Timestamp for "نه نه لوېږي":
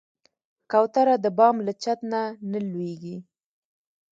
2.11-3.17